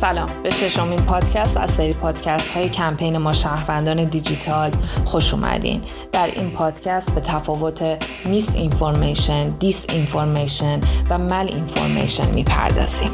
[0.00, 0.28] سلام.
[0.42, 4.70] به ششمین پادکست از سری پادکست های کمپین ما شهروندان دیجیتال
[5.04, 5.82] خوش اومدین.
[6.12, 10.80] در این پادکست به تفاوت misinformation، disinformation
[11.10, 13.10] و malinformation می‌پردازیم.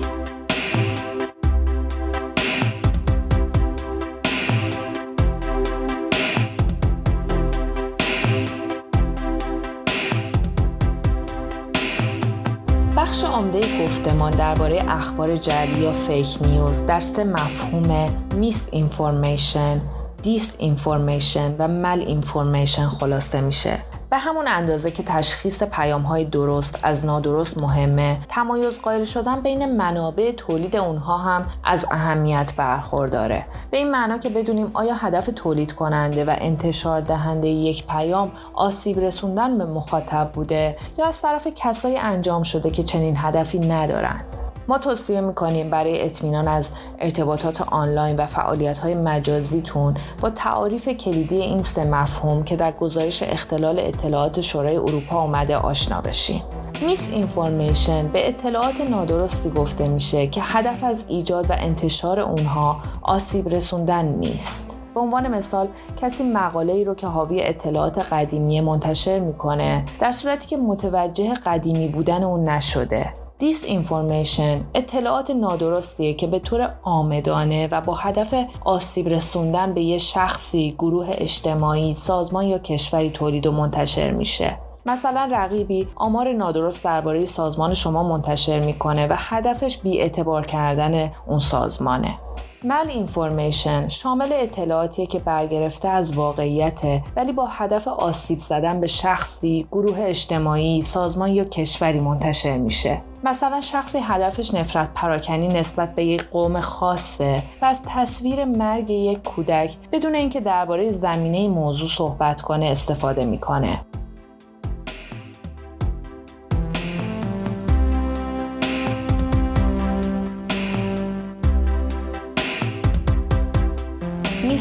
[13.05, 19.81] بخش عمده گفتمان درباره اخبار جعلی یا fake news در سه مفهوم misinformation،
[20.23, 23.79] disinformation و malinformation خلاصه میشه.
[24.14, 28.18] به همون اندازه که تشخیص پیام های درست از نادرست مهمه.
[28.29, 33.45] تمایز قائل شدن بین منابع تولید اونها هم از اهمیت برخورداره.
[33.70, 39.00] به این معنا که بدونیم آیا هدف تولید کننده و انتشار دهنده یک پیام آسیب
[39.00, 44.44] رسوندن به مخاطب بوده یا از طرف کسایی انجام شده که چنین هدفی ندارند.
[44.69, 51.37] ما توصیه می‌کنیم برای اطمینان از ارتباطات آنلاین و فعالیت های مجازیتون با تعاریف کلیدی
[51.37, 56.41] این سه مفهوم که در گزارش اختلال اطلاعات شورای اروپا اومده آشنا بشین.
[56.87, 64.05] misinformation به اطلاعات نادرستی گفته میشه که هدف از ایجاد و انتشار اونها آسیب رسوندن
[64.05, 64.77] نیست.
[64.95, 65.69] به عنوان مثال
[66.03, 71.89] کسی مقاله ای رو که حاوی اطلاعات قدیمی منتشر می‌کنه در صورتی که متوجه قدیمی
[71.89, 79.75] بودن اون نشده disinformation اطلاعات نادرستیه که به طور عامدانه و با هدف آسیب رسوندن
[79.75, 84.59] به یه شخصی، گروه اجتماعی، سازمان یا کشوری تولید و منتشر میشه.
[84.86, 91.39] مثلا رقیبی آمار نادرست درباره سازمان شما منتشر می‌کنه و هدفش بی اعتبار کردن اون
[91.39, 92.19] سازمانه.
[92.65, 99.67] مل اینفورمیشن شامل اطلاعاتیه که برگرفته از واقعیته ولی با هدف آسیب زدن به شخصی،
[99.73, 103.01] گروه اجتماعی، سازمان یا کشوری منتشر میشه.
[103.25, 109.23] مثلا شخصی هدفش نفرت پراکنی نسبت به یک قوم خاصه و از تصویر مرگ یک
[109.23, 113.81] کودک بدون اینکه درباره زمینه موضوع صحبت کنه استفاده می‌کنه.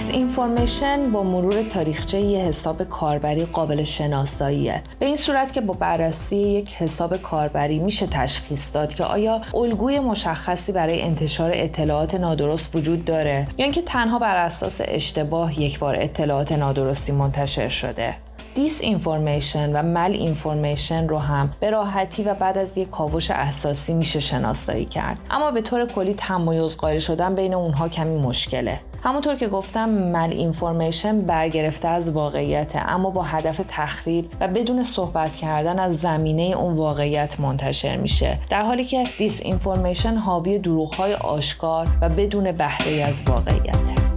[0.03, 4.83] misinformation با مرور تاریخچه یه حساب کاربری قابل شناساییه.
[4.99, 9.99] به این صورت که با بررسی یک حساب کاربری میشه تشخیص داد که آیا الگوی
[9.99, 15.95] مشخصی برای انتشار اطلاعات نادرست وجود داره یا اینکه تنها بر اساس اشتباه یک بار
[15.99, 18.15] اطلاعات نادرستی منتشر شده.
[18.55, 24.85] disinformation و malinformation رو هم به راحتی و بعد از یک کاوش اساسی میشه شناسایی
[24.85, 25.19] کرد.
[25.31, 28.79] اما به طور کلی تمایز قائل شدن بین اونها کمی مشکله.
[29.03, 35.79] همونطور که گفتم malinformation برگرفته از واقعیت اما با هدف تخریب و بدون صحبت کردن
[35.79, 38.39] از زمینه اون واقعیت منتشر میشه.
[38.49, 44.12] در حالی که disinformation حاوی دروغ آشکار و بدون بهره از واقعیت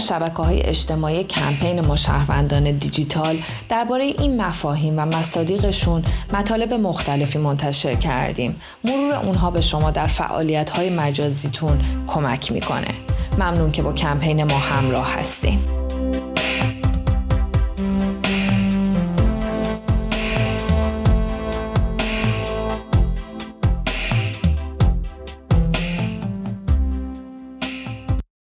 [0.00, 3.38] در شبکه های اجتماعی کمپین ما شهروندان دیجیتال
[3.68, 8.60] درباره این مفاهیم و مصادیقشون مطالب مختلفی منتشر کردیم.
[8.84, 12.94] مرور اونها به شما در فعالیت های مجازیتون کمک می‌کنه.
[13.34, 15.79] ممنون که با کمپین ما همراه هستیم.